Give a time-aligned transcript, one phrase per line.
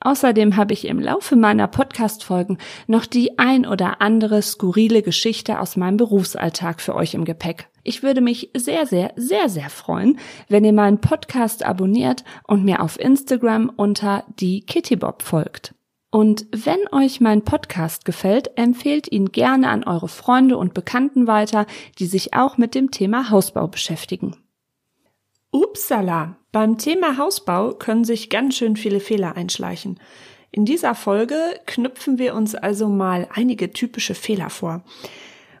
[0.00, 5.76] Außerdem habe ich im Laufe meiner Podcast-Folgen noch die ein oder andere skurrile Geschichte aus
[5.76, 7.68] meinem Berufsalltag für euch im Gepäck.
[7.82, 10.18] Ich würde mich sehr, sehr, sehr, sehr freuen,
[10.48, 15.74] wenn ihr meinen Podcast abonniert und mir auf Instagram unter die Kittybob folgt.
[16.10, 21.66] Und wenn euch mein Podcast gefällt, empfehlt ihn gerne an eure Freunde und Bekannten weiter,
[21.98, 24.36] die sich auch mit dem Thema Hausbau beschäftigen.
[25.50, 26.36] Upsala!
[26.52, 30.00] Beim Thema Hausbau können sich ganz schön viele Fehler einschleichen.
[30.50, 34.82] In dieser Folge knüpfen wir uns also mal einige typische Fehler vor.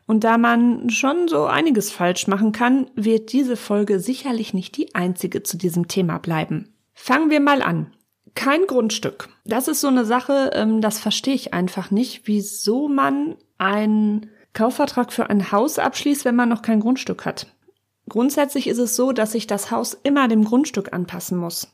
[0.06, 4.94] Und da man schon so einiges falsch machen kann, wird diese Folge sicherlich nicht die
[4.94, 6.74] einzige zu diesem Thema bleiben.
[6.94, 7.92] Fangen wir mal an.
[8.34, 9.28] Kein Grundstück.
[9.44, 15.12] Das ist so eine Sache, ähm, das verstehe ich einfach nicht, wieso man einen Kaufvertrag
[15.12, 17.46] für ein Haus abschließt, wenn man noch kein Grundstück hat.
[18.08, 21.72] Grundsätzlich ist es so, dass sich das Haus immer dem Grundstück anpassen muss.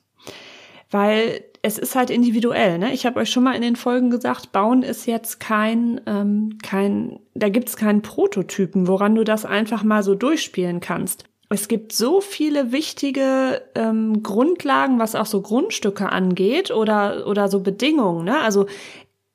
[0.91, 2.79] Weil es ist halt individuell.
[2.79, 2.93] Ne?
[2.93, 7.21] Ich habe euch schon mal in den Folgen gesagt, Bauen ist jetzt kein, ähm, kein,
[7.35, 11.25] da gibt's keinen Prototypen, woran du das einfach mal so durchspielen kannst.
[11.49, 17.61] Es gibt so viele wichtige ähm, Grundlagen, was auch so Grundstücke angeht oder, oder so
[17.61, 18.25] Bedingungen.
[18.25, 18.41] Ne?
[18.41, 18.67] Also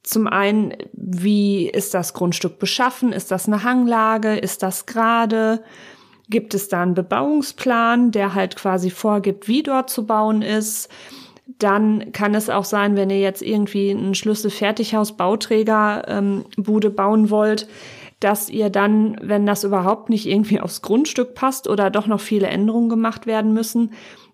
[0.04, 3.12] zum einen, wie ist das Grundstück beschaffen?
[3.12, 4.36] Ist das eine Hanglage?
[4.36, 5.64] Ist das gerade?
[6.30, 10.90] Gibt es da einen Bebauungsplan, der halt quasi vorgibt, wie dort zu bauen ist.
[11.58, 17.68] Dann kann es auch sein, wenn ihr jetzt irgendwie einen Schlüssel-Fertighaus-Bauträger ähm, bauen wollt,
[18.20, 22.48] dass ihr dann, wenn das überhaupt nicht irgendwie aufs Grundstück passt oder doch noch viele
[22.48, 23.92] Änderungen gemacht werden müssen,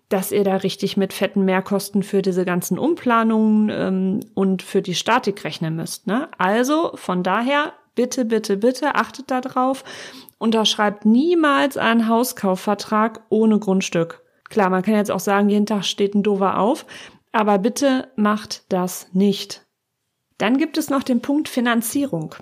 [0.08, 4.94] dass ihr da richtig mit fetten Mehrkosten für diese ganzen Umplanungen ähm, und für die
[4.94, 6.06] Statik rechnen müsst.
[6.06, 6.28] Ne?
[6.38, 9.82] Also von daher bitte, bitte, bitte achtet darauf
[10.38, 14.22] unterschreibt niemals einen Hauskaufvertrag ohne Grundstück.
[14.48, 16.86] Klar, man kann jetzt auch sagen, jeden Tag steht ein Dover auf,
[17.32, 19.66] aber bitte macht das nicht.
[20.38, 22.34] Dann gibt es noch den Punkt Finanzierung.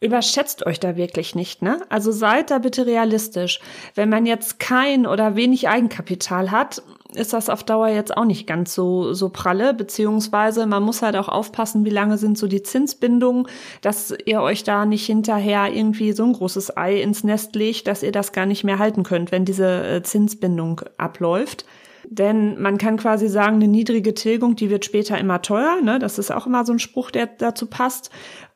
[0.00, 1.80] Überschätzt euch da wirklich nicht, ne?
[1.88, 3.60] Also seid da bitte realistisch.
[3.94, 6.82] Wenn man jetzt kein oder wenig Eigenkapital hat,
[7.14, 11.16] ist das auf Dauer jetzt auch nicht ganz so, so pralle, beziehungsweise man muss halt
[11.16, 13.46] auch aufpassen, wie lange sind so die Zinsbindungen,
[13.80, 18.02] dass ihr euch da nicht hinterher irgendwie so ein großes Ei ins Nest legt, dass
[18.02, 21.64] ihr das gar nicht mehr halten könnt, wenn diese äh, Zinsbindung abläuft.
[22.08, 25.80] Denn man kann quasi sagen, eine niedrige Tilgung, die wird später immer teuer.
[25.82, 25.98] Ne?
[25.98, 28.10] Das ist auch immer so ein Spruch, der dazu passt.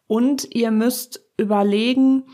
[0.07, 2.25] Und ihr müsst überlegen,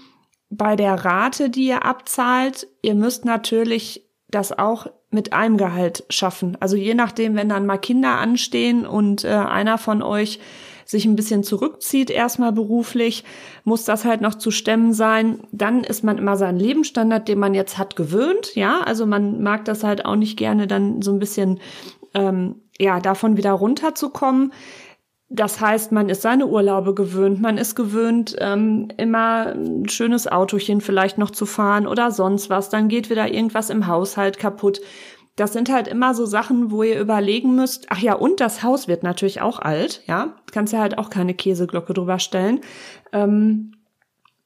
[0.51, 6.57] bei der Rate, die ihr abzahlt, ihr müsst natürlich das auch mit einem Gehalt schaffen.
[6.61, 10.41] Also je nachdem, wenn dann mal Kinder anstehen und äh, einer von euch
[10.85, 13.25] sich ein bisschen zurückzieht, erstmal beruflich,
[13.65, 15.41] muss das halt noch zu stemmen sein.
[15.53, 18.55] Dann ist man immer seinen Lebensstandard, den man jetzt hat, gewöhnt.
[18.55, 21.61] Ja, also man mag das halt auch nicht gerne, dann so ein bisschen
[22.15, 24.53] ähm, ja davon wieder runterzukommen.
[25.35, 30.83] Das heißt, man ist seine Urlaube gewöhnt, man ist gewöhnt, ähm, immer ein schönes Autochen
[30.83, 32.69] vielleicht noch zu fahren oder sonst was.
[32.69, 34.83] Dann geht wieder irgendwas im Haushalt kaputt.
[35.35, 38.89] Das sind halt immer so Sachen, wo ihr überlegen müsst, ach ja, und das Haus
[38.89, 40.37] wird natürlich auch alt, ja.
[40.53, 42.61] Kannst ja halt auch keine Käseglocke drüber stellen.
[43.15, 43.73] Ähm,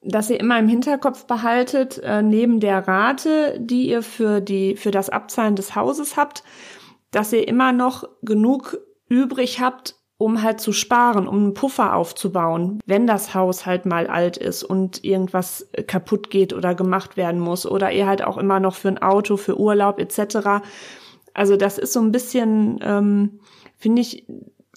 [0.02, 4.92] dass ihr immer im Hinterkopf behaltet, äh, neben der Rate, die ihr für die, für
[4.92, 6.44] das Abzahlen des Hauses habt,
[7.10, 12.80] dass ihr immer noch genug übrig habt, um halt zu sparen, um einen Puffer aufzubauen,
[12.86, 17.66] wenn das Haus halt mal alt ist und irgendwas kaputt geht oder gemacht werden muss
[17.66, 20.64] oder ihr halt auch immer noch für ein Auto, für Urlaub etc.
[21.34, 23.40] Also das ist so ein bisschen, ähm,
[23.76, 24.26] finde ich,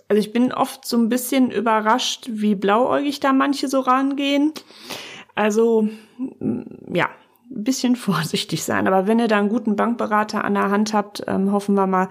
[0.10, 4.52] also ich bin oft so ein bisschen überrascht, wie blauäugig da manche so rangehen.
[5.36, 5.88] Also
[6.18, 7.10] ja,
[7.50, 8.88] ein bisschen vorsichtig sein.
[8.88, 12.10] Aber wenn ihr da einen guten Bankberater an der Hand habt, ähm, hoffen wir mal,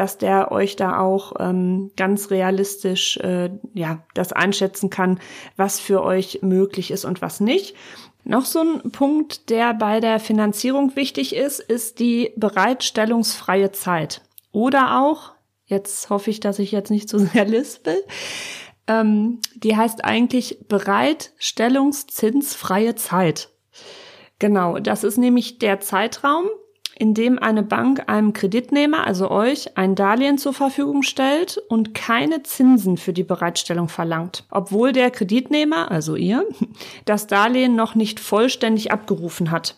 [0.00, 5.20] dass der euch da auch ähm, ganz realistisch äh, ja das einschätzen kann,
[5.58, 7.76] was für euch möglich ist und was nicht.
[8.24, 14.22] Noch so ein Punkt, der bei der Finanzierung wichtig ist, ist die bereitstellungsfreie Zeit.
[14.52, 15.32] Oder auch,
[15.66, 18.02] jetzt hoffe ich, dass ich jetzt nicht zu sehr lispel,
[18.86, 23.50] ähm, die heißt eigentlich Bereitstellungszinsfreie Zeit.
[24.38, 26.46] Genau, das ist nämlich der Zeitraum,
[27.00, 32.98] indem eine Bank einem Kreditnehmer, also euch, ein Darlehen zur Verfügung stellt und keine Zinsen
[32.98, 36.46] für die Bereitstellung verlangt, obwohl der Kreditnehmer, also ihr,
[37.06, 39.76] das Darlehen noch nicht vollständig abgerufen hat.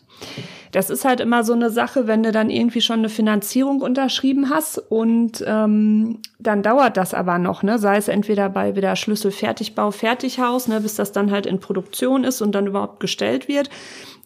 [0.73, 4.49] Das ist halt immer so eine Sache, wenn du dann irgendwie schon eine Finanzierung unterschrieben
[4.49, 7.79] hast und ähm, dann dauert das aber noch, ne?
[7.79, 12.25] Sei es entweder bei wieder Schlüssel Fertigbau, Fertighaus, ne, bis das dann halt in Produktion
[12.25, 13.69] ist und dann überhaupt gestellt wird.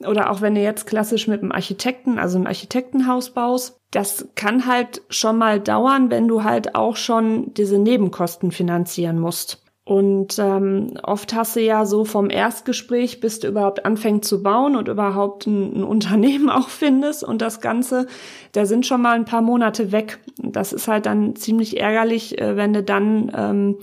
[0.06, 4.66] Oder auch wenn du jetzt klassisch mit einem Architekten, also einem Architektenhaus baust, das kann
[4.66, 9.65] halt schon mal dauern, wenn du halt auch schon diese Nebenkosten finanzieren musst.
[9.86, 14.74] Und ähm, oft hast du ja so vom Erstgespräch, bis du überhaupt anfängst zu bauen
[14.74, 18.08] und überhaupt ein, ein, Unternehmen auch findest und das Ganze,
[18.50, 20.18] da sind schon mal ein paar Monate weg.
[20.38, 23.76] Das ist halt dann ziemlich ärgerlich, äh, wenn du dann ähm,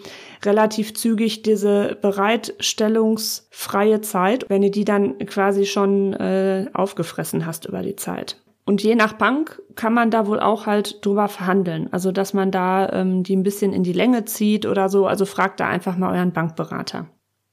[0.43, 7.81] relativ zügig diese bereitstellungsfreie Zeit, wenn du die dann quasi schon äh, aufgefressen hast über
[7.81, 8.43] die Zeit.
[8.65, 11.89] Und je nach Bank kann man da wohl auch halt drüber verhandeln.
[11.91, 15.05] Also, dass man da ähm, die ein bisschen in die Länge zieht oder so.
[15.05, 17.07] Also fragt da einfach mal euren Bankberater.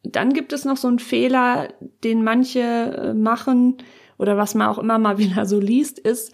[0.05, 1.69] Dann gibt es noch so einen Fehler,
[2.05, 3.79] den manche äh, machen
[4.19, 6.33] oder was man auch immer mal wieder so liest, ist,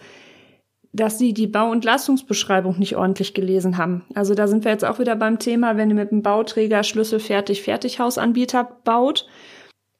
[0.93, 4.05] dass sie die Bau- und Leistungsbeschreibung nicht ordentlich gelesen haben.
[4.13, 7.19] Also da sind wir jetzt auch wieder beim Thema, wenn ihr mit dem Bauträger Schlüssel
[7.19, 9.27] fertig Fertighausanbieter baut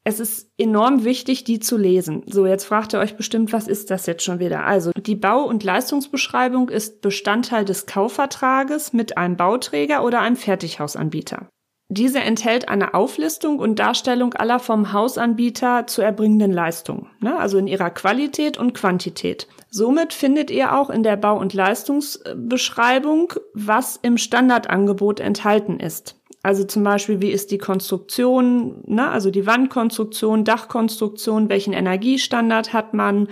[0.08, 2.22] es ist enorm wichtig, die zu lesen.
[2.26, 4.64] So, jetzt fragt ihr euch bestimmt, was ist das jetzt schon wieder?
[4.64, 11.48] Also, die Bau- und Leistungsbeschreibung ist Bestandteil des Kaufvertrages mit einem Bauträger oder einem Fertighausanbieter.
[11.90, 17.38] Diese enthält eine Auflistung und Darstellung aller vom Hausanbieter zu erbringenden Leistungen, ne?
[17.38, 19.46] also in ihrer Qualität und Quantität.
[19.70, 26.17] Somit findet ihr auch in der Bau- und Leistungsbeschreibung, was im Standardangebot enthalten ist.
[26.48, 29.10] Also zum Beispiel, wie ist die Konstruktion, ne?
[29.10, 33.28] also die Wandkonstruktion, Dachkonstruktion, welchen Energiestandard hat man,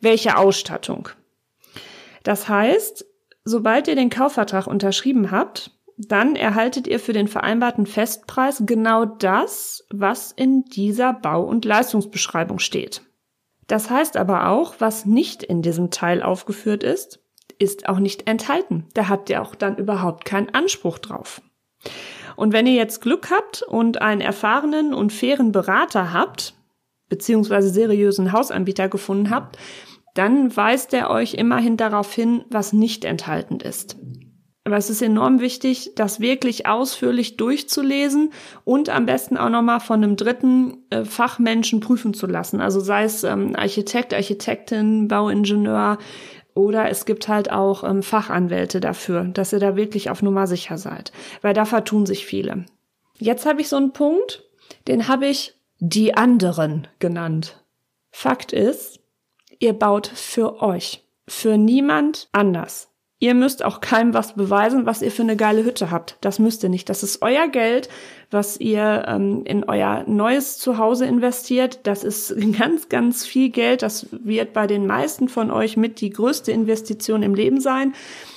[0.00, 1.08] welche Ausstattung.
[2.24, 3.06] Das heißt,
[3.44, 9.86] sobald ihr den Kaufvertrag unterschrieben habt, dann erhaltet ihr für den vereinbarten Festpreis genau das,
[9.90, 13.02] was in dieser Bau- und Leistungsbeschreibung steht.
[13.68, 17.20] Das heißt aber auch, was nicht in diesem Teil aufgeführt ist,
[17.60, 18.88] ist auch nicht enthalten.
[18.94, 21.40] Da habt ihr auch dann überhaupt keinen Anspruch drauf.
[22.38, 26.54] Und wenn ihr jetzt Glück habt und einen erfahrenen und fairen Berater habt,
[27.08, 29.58] beziehungsweise seriösen Hausanbieter gefunden habt,
[30.14, 33.96] dann weist er euch immerhin darauf hin, was nicht enthalten ist.
[34.62, 38.30] Aber es ist enorm wichtig, das wirklich ausführlich durchzulesen
[38.62, 42.60] und am besten auch nochmal von einem dritten äh, Fachmenschen prüfen zu lassen.
[42.60, 45.98] Also sei es ähm, Architekt, Architektin, Bauingenieur,
[46.58, 50.76] oder es gibt halt auch ähm, Fachanwälte dafür, dass ihr da wirklich auf Nummer sicher
[50.76, 52.66] seid, weil da vertun sich viele.
[53.16, 54.42] Jetzt habe ich so einen Punkt,
[54.88, 57.64] den habe ich die anderen genannt.
[58.10, 58.98] Fakt ist,
[59.60, 62.90] ihr baut für euch, für niemand anders.
[63.20, 66.16] Ihr müsst auch keinem was beweisen, was ihr für eine geile Hütte habt.
[66.20, 66.88] Das müsst ihr nicht.
[66.88, 67.88] Das ist euer Geld,
[68.30, 71.80] was ihr ähm, in euer neues Zuhause investiert.
[71.82, 73.82] Das ist ganz, ganz viel Geld.
[73.82, 77.92] Das wird bei den meisten von euch mit die größte Investition im Leben sein.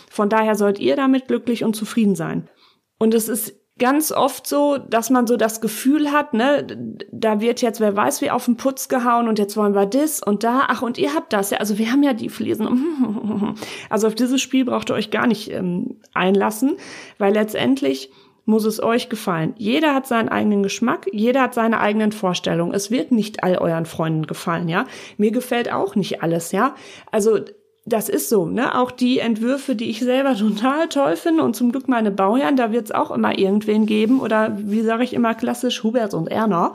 [0.10, 2.50] Von daher sollt ihr damit glücklich und zufrieden sein.
[2.98, 6.68] Und es ist ganz oft so, dass man so das Gefühl hat, ne,
[7.12, 10.22] da wird jetzt wer weiß wie auf den Putz gehauen und jetzt wollen wir das
[10.22, 13.56] und da, ach und ihr habt das, ja, also wir haben ja die Fliesen.
[13.89, 16.78] Also auf dieses Spiel braucht ihr euch gar nicht ähm, einlassen,
[17.18, 18.12] weil letztendlich
[18.45, 19.54] muss es euch gefallen.
[19.57, 22.74] Jeder hat seinen eigenen Geschmack, jeder hat seine eigenen Vorstellungen.
[22.74, 24.86] Es wird nicht all euren Freunden gefallen, ja.
[25.17, 26.75] Mir gefällt auch nicht alles, ja.
[27.12, 27.39] Also
[27.86, 28.78] das ist so, ne?
[28.78, 32.72] Auch die Entwürfe, die ich selber total toll finde und zum Glück meine Bauherren, da
[32.72, 36.74] wird es auch immer irgendwen geben oder wie sage ich immer klassisch Hubert und Erna,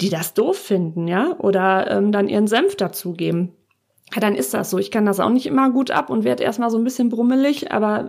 [0.00, 3.52] die das doof finden, ja, oder ähm, dann ihren Senf dazugeben.
[4.14, 4.78] Ja, dann ist das so.
[4.78, 7.72] Ich kann das auch nicht immer gut ab und werde erstmal so ein bisschen brummelig,
[7.72, 8.08] aber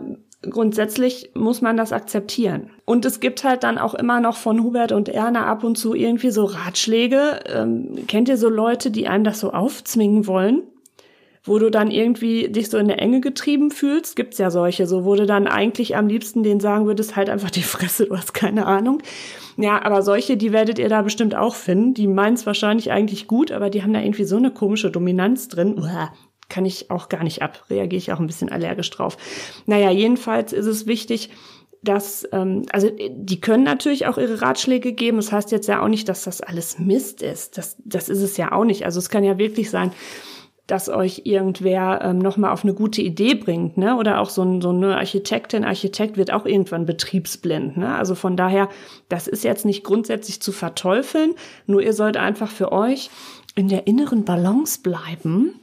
[0.50, 2.70] grundsätzlich muss man das akzeptieren.
[2.86, 5.94] Und es gibt halt dann auch immer noch von Hubert und Erna ab und zu
[5.94, 7.42] irgendwie so Ratschläge.
[7.48, 10.64] Ähm, kennt ihr so Leute, die einem das so aufzwingen wollen?
[11.44, 15.06] Wo du dann irgendwie dich so in der Enge getrieben fühlst, gibt's ja solche, so
[15.06, 18.34] wo du dann eigentlich am liebsten denen sagen würdest, halt einfach die Fresse, du hast
[18.34, 19.02] keine Ahnung.
[19.58, 21.94] Ja, aber solche, die werdet ihr da bestimmt auch finden.
[21.94, 25.78] Die meint's wahrscheinlich eigentlich gut, aber die haben da irgendwie so eine komische Dominanz drin.
[25.78, 26.14] Uah,
[26.50, 29.18] kann ich auch gar nicht ab, reagiere ich auch ein bisschen allergisch drauf.
[29.66, 31.30] Naja, jedenfalls ist es wichtig,
[31.82, 35.18] dass, ähm, also die können natürlich auch ihre Ratschläge geben.
[35.18, 37.58] Das heißt jetzt ja auch nicht, dass das alles Mist ist.
[37.58, 38.84] Das, das ist es ja auch nicht.
[38.86, 39.92] Also es kann ja wirklich sein,
[40.72, 43.96] dass euch irgendwer ähm, nochmal auf eine gute Idee bringt, ne?
[43.96, 47.96] Oder auch so, ein, so eine Architektin, Architekt wird auch irgendwann betriebsblind, ne?
[47.96, 48.70] Also von daher,
[49.10, 51.36] das ist jetzt nicht grundsätzlich zu verteufeln,
[51.66, 53.10] nur ihr sollt einfach für euch
[53.56, 55.60] in der inneren Balance bleiben.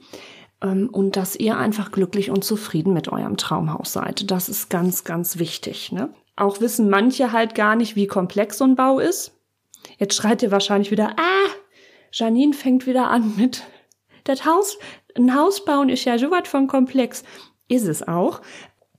[0.63, 4.31] ähm, und dass ihr einfach glücklich und zufrieden mit eurem Traumhaus seid.
[4.31, 5.93] Das ist ganz, ganz wichtig.
[5.93, 6.11] Ne?
[6.37, 9.33] Auch wissen manche halt gar nicht, wie komplex so ein Bau ist.
[9.99, 11.51] Jetzt schreit ihr wahrscheinlich wieder, ah,
[12.13, 13.63] Janine fängt wieder an mit,
[14.29, 14.79] das Haus,
[15.17, 17.25] ein Haus bauen ist ja so was von komplex.
[17.69, 18.41] Ist es auch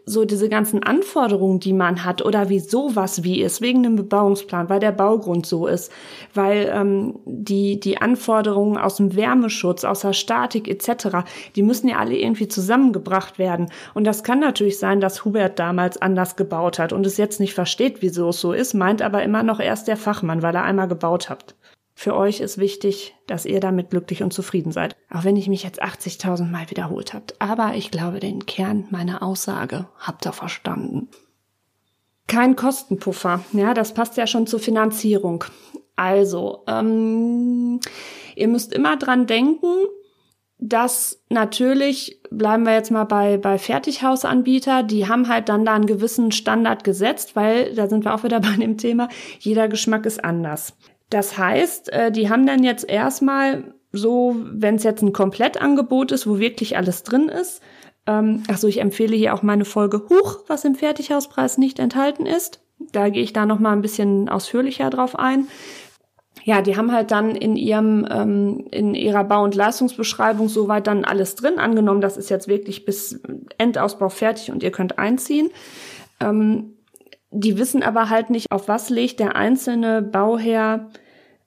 [0.10, 4.70] so diese ganzen Anforderungen, die man hat oder wie sowas wie ist, wegen einem Bebauungsplan,
[4.70, 5.92] weil der Baugrund so ist,
[6.34, 11.98] weil ähm, die, die Anforderungen aus dem Wärmeschutz, aus der Statik etc., die müssen ja
[11.98, 13.70] alle irgendwie zusammengebracht werden.
[13.94, 17.54] Und das kann natürlich sein, dass Hubert damals anders gebaut hat und es jetzt nicht
[17.54, 20.88] versteht, wieso es so ist, meint aber immer noch erst der Fachmann, weil er einmal
[20.88, 21.57] gebaut hat.
[22.00, 24.96] Für euch ist wichtig, dass ihr damit glücklich und zufrieden seid.
[25.12, 27.42] Auch wenn ich mich jetzt 80.000 Mal wiederholt habt.
[27.42, 31.08] Aber ich glaube, den Kern meiner Aussage habt ihr verstanden.
[32.27, 33.44] Kein Kostenpuffer.
[33.51, 35.46] Ja, das passt ja schon zur Finanzierung.
[35.96, 37.80] Also, ähm,
[38.36, 39.74] ihr müsst immer dran denken,
[40.60, 45.88] dass natürlich, bleiben wir jetzt mal bei, bei Fertighausanbieter, die haben halt dann da einen
[45.88, 50.24] gewissen Standard gesetzt, weil, da sind wir auch wieder bei dem Thema, jeder Geschmack ist
[50.24, 50.77] anders.
[51.10, 56.28] Das heißt, äh, die haben dann jetzt erstmal so, wenn es jetzt ein Komplettangebot ist,
[56.28, 57.62] wo wirklich alles drin ist.
[58.06, 62.62] Ähm, Achso, ich empfehle hier auch meine Folge Huch, was im Fertighauspreis nicht enthalten ist.
[62.92, 65.48] Da gehe ich da noch mal ein bisschen ausführlicher drauf ein.
[66.44, 71.04] Ja, die haben halt dann in ihrem ähm, in ihrer Bau- und Leistungsbeschreibung soweit dann
[71.04, 72.00] alles drin angenommen.
[72.00, 73.20] Das ist jetzt wirklich bis
[73.58, 75.50] Endausbau fertig und ihr könnt einziehen.
[76.22, 76.77] Ähm,
[77.32, 80.90] die wissen aber halt nicht, auf was legt der einzelne Bauherr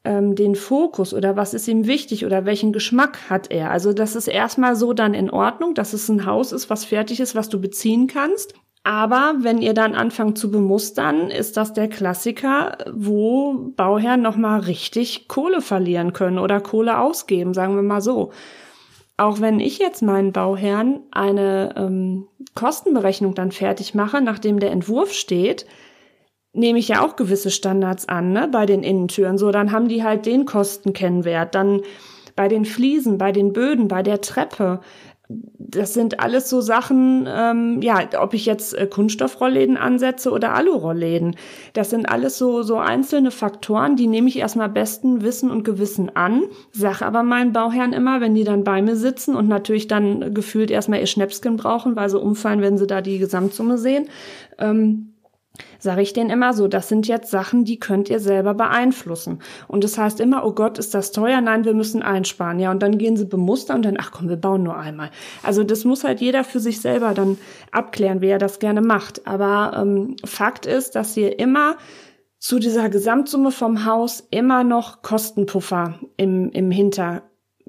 [0.05, 3.71] ähm, den Fokus oder was ist ihm wichtig oder welchen Geschmack hat er.
[3.71, 7.21] Also das ist erstmal so dann in Ordnung, dass es ein Haus ist, was fertig
[7.21, 8.55] ist, was du beziehen kannst.
[8.83, 15.29] Aber wenn ihr dann anfangt zu bemustern, ist das der Klassiker, wo Bauherren nochmal richtig
[15.29, 18.33] Kohle verlieren können oder Kohle ausgeben, sagen wir mal so
[19.21, 25.13] auch wenn ich jetzt meinen Bauherrn eine ähm, Kostenberechnung dann fertig mache, nachdem der Entwurf
[25.13, 25.67] steht,
[26.53, 29.37] nehme ich ja auch gewisse Standards an, ne, bei den Innentüren.
[29.37, 31.55] So, dann haben die halt den Kostenkennwert.
[31.55, 31.83] Dann
[32.35, 34.81] bei den Fliesen, bei den Böden, bei der Treppe,
[35.59, 41.37] das sind alles so Sachen, ähm, ja, ob ich jetzt äh, Kunststoffrollläden ansetze oder Alurollläden.
[41.73, 46.15] Das sind alles so, so einzelne Faktoren, die nehme ich erstmal besten Wissen und Gewissen
[46.17, 50.35] an, sag aber meinen Bauherren immer, wenn die dann bei mir sitzen und natürlich dann
[50.35, 54.09] gefühlt erstmal ihr Schnäpschen brauchen, weil sie umfallen, wenn sie da die Gesamtsumme sehen,
[54.59, 55.10] ähm,
[55.79, 59.41] sage ich denen immer so, das sind jetzt Sachen, die könnt ihr selber beeinflussen.
[59.69, 61.41] Und das heißt immer, oh Gott, ist das teuer?
[61.41, 62.59] Nein, wir müssen einsparen.
[62.59, 65.11] Ja, und dann gehen sie bemustern und dann, ach komm, wir bauen nur einmal.
[65.43, 67.39] Also das muss halt jeder für sich selber dann
[67.73, 69.27] abklären, wie er das gerne macht.
[69.27, 71.77] Aber ähm, Fakt ist, dass ihr immer
[72.39, 77.23] zu dieser Gesamtsumme vom Haus immer noch Kostenpuffer im, im Hinter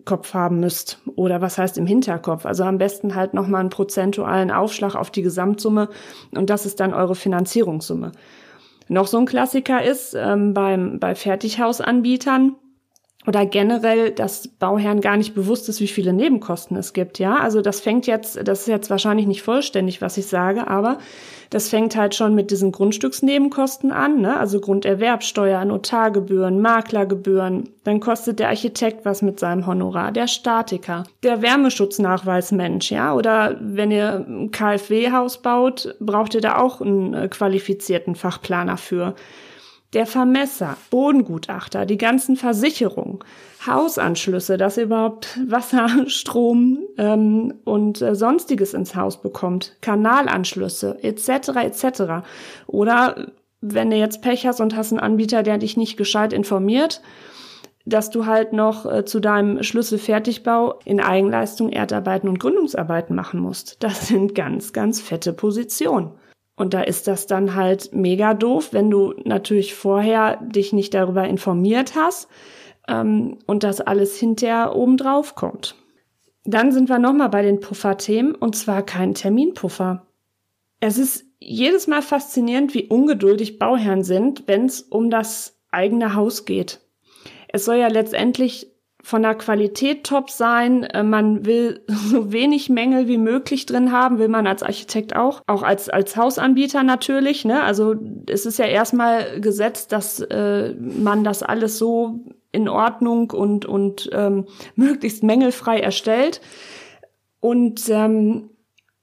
[0.06, 1.00] Kopf haben müsst.
[1.16, 2.46] Oder was heißt im Hinterkopf?
[2.46, 5.90] Also am besten halt nochmal einen prozentualen Aufschlag auf die Gesamtsumme
[6.36, 8.12] und das ist dann eure Finanzierungssumme.
[8.88, 12.56] Noch so ein Klassiker ist ähm, beim, bei Fertighausanbietern,
[13.28, 17.38] oder generell, dass Bauherren gar nicht bewusst ist, wie viele Nebenkosten es gibt, ja.
[17.38, 20.98] Also das fängt jetzt, das ist jetzt wahrscheinlich nicht vollständig, was ich sage, aber
[21.52, 24.40] das fängt halt schon mit diesen Grundstücksnebenkosten an, ne?
[24.40, 27.70] Also Grunderwerbsteuer, Notargebühren, Maklergebühren.
[27.84, 33.14] Dann kostet der Architekt was mit seinem Honorar, der Statiker, der Wärmeschutznachweismensch, ja.
[33.14, 39.14] Oder wenn ihr ein KfW-Haus baut, braucht ihr da auch einen äh, qualifizierten Fachplaner für
[39.94, 43.20] der Vermesser, Bodengutachter, die ganzen Versicherungen,
[43.66, 51.50] Hausanschlüsse, dass ihr überhaupt Wasser, Strom ähm, und äh, sonstiges ins Haus bekommt, Kanalanschlüsse etc.
[51.62, 52.26] etc.
[52.68, 57.02] Oder wenn du jetzt Pech hast und hast einen Anbieter, der dich nicht gescheit informiert,
[57.86, 63.84] dass du halt noch äh, zu deinem Schlüsselfertigbau in Eigenleistung Erdarbeiten und Gründungsarbeiten machen musst.
[63.84, 66.12] Das sind ganz, ganz fette Positionen.
[66.62, 71.28] Und da ist das dann halt mega doof, wenn du natürlich vorher dich nicht darüber
[71.28, 72.28] informiert hast
[72.88, 75.74] ähm, und das alles hinterher obendrauf kommt.
[76.44, 80.06] Dann sind wir nochmal bei den Pufferthemen und zwar kein Terminpuffer.
[80.80, 86.46] Es ist jedes Mal faszinierend, wie ungeduldig Bauherren sind, wenn es um das eigene Haus
[86.46, 86.80] geht.
[87.48, 88.71] Es soll ja letztendlich
[89.04, 90.84] von der Qualität top sein.
[90.84, 95.42] Äh, man will so wenig Mängel wie möglich drin haben, will man als Architekt auch,
[95.48, 97.46] auch als als Hausanbieter natürlich.
[97.46, 97.62] Ne?
[97.64, 97.96] Also
[98.28, 102.20] es ist ja erstmal gesetzt, dass äh, man das alles so
[102.52, 106.42] in Ordnung und und ähm, möglichst mängelfrei erstellt.
[107.40, 108.50] Und ähm,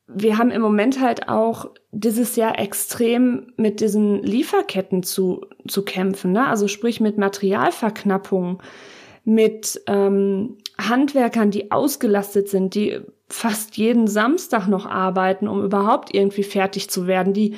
[0.07, 6.33] wir haben im Moment halt auch dieses Jahr extrem mit diesen Lieferketten zu zu kämpfen.
[6.33, 6.47] Ne?
[6.47, 8.59] Also sprich mit Materialverknappungen
[9.29, 16.45] mit ähm, Handwerkern, die ausgelastet sind, die fast jeden Samstag noch arbeiten, um überhaupt irgendwie
[16.45, 17.35] fertig zu werden.
[17.35, 17.55] Die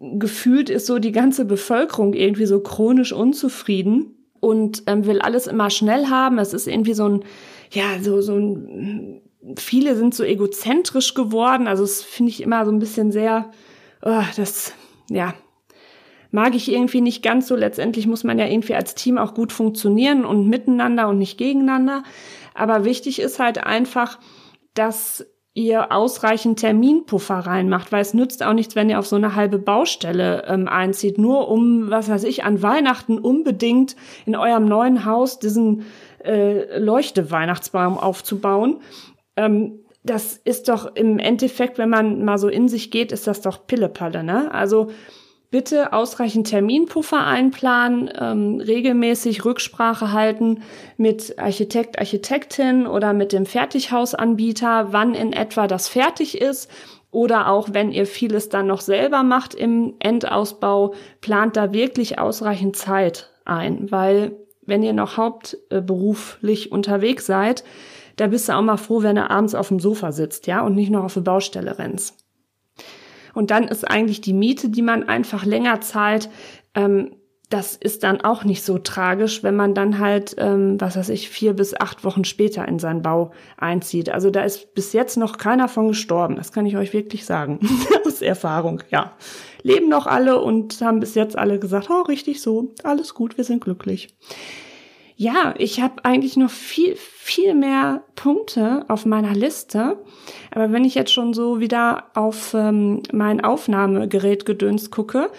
[0.00, 5.68] gefühlt ist so die ganze Bevölkerung irgendwie so chronisch unzufrieden und ähm, will alles immer
[5.68, 6.38] schnell haben.
[6.38, 7.24] Es ist irgendwie so ein,
[7.72, 9.20] ja, so, so ein,
[9.58, 11.66] viele sind so egozentrisch geworden.
[11.66, 13.50] Also das finde ich immer so ein bisschen sehr,
[14.00, 14.72] oh, das,
[15.10, 15.34] ja,
[16.30, 17.56] mag ich irgendwie nicht ganz so.
[17.56, 22.02] Letztendlich muss man ja irgendwie als Team auch gut funktionieren und miteinander und nicht gegeneinander.
[22.54, 24.18] Aber wichtig ist halt einfach,
[24.74, 29.34] dass ihr ausreichend Terminpuffer reinmacht, weil es nützt auch nichts, wenn ihr auf so eine
[29.34, 33.96] halbe Baustelle ähm, einzieht, nur um, was weiß ich, an Weihnachten unbedingt
[34.26, 35.84] in eurem neuen Haus diesen
[36.24, 38.80] äh, Leuchte-Weihnachtsbaum aufzubauen.
[39.36, 43.42] Ähm, das ist doch im Endeffekt, wenn man mal so in sich geht, ist das
[43.42, 44.52] doch Pillepalle, ne?
[44.54, 44.90] Also
[45.50, 50.62] bitte ausreichend Terminpuffer einplanen, ähm, regelmäßig Rücksprache halten
[50.96, 56.70] mit Architekt, Architektin oder mit dem Fertighausanbieter, wann in etwa das fertig ist.
[57.12, 62.76] Oder auch wenn ihr vieles dann noch selber macht im Endausbau, plant da wirklich ausreichend
[62.76, 67.64] Zeit ein, weil wenn ihr noch hauptberuflich unterwegs seid,
[68.14, 70.76] da bist du auch mal froh, wenn du abends auf dem Sofa sitzt, ja, und
[70.76, 72.19] nicht noch auf der Baustelle rennst.
[73.34, 76.30] Und dann ist eigentlich die Miete, die man einfach länger zahlt,
[76.74, 77.16] ähm,
[77.50, 81.28] das ist dann auch nicht so tragisch, wenn man dann halt, ähm, was weiß ich,
[81.28, 84.08] vier bis acht Wochen später in seinen Bau einzieht.
[84.08, 86.36] Also da ist bis jetzt noch keiner von gestorben.
[86.36, 87.58] Das kann ich euch wirklich sagen.
[88.06, 89.16] Aus Erfahrung, ja.
[89.62, 93.44] Leben noch alle und haben bis jetzt alle gesagt, oh, richtig so, alles gut, wir
[93.44, 94.16] sind glücklich.
[95.20, 99.98] Ja, ich habe eigentlich noch viel, viel mehr Punkte auf meiner Liste.
[100.50, 105.30] Aber wenn ich jetzt schon so wieder auf ähm, mein Aufnahmegerät gedönst gucke,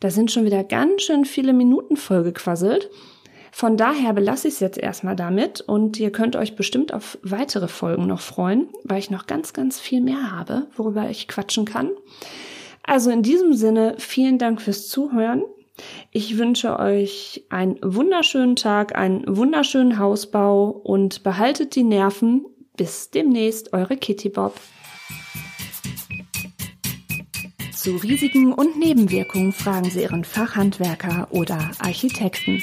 [0.00, 2.88] da sind schon wieder ganz schön viele Minuten vollgequasselt.
[3.52, 7.68] Von daher belasse ich es jetzt erstmal damit und ihr könnt euch bestimmt auf weitere
[7.68, 11.90] Folgen noch freuen, weil ich noch ganz, ganz viel mehr habe, worüber ich quatschen kann.
[12.84, 15.42] Also in diesem Sinne, vielen Dank fürs Zuhören.
[16.10, 22.44] Ich wünsche euch einen wunderschönen Tag, einen wunderschönen Hausbau und behaltet die Nerven.
[22.76, 24.54] Bis demnächst, eure Kitty Bob.
[27.72, 32.62] Zu Risiken und Nebenwirkungen fragen Sie Ihren Fachhandwerker oder Architekten.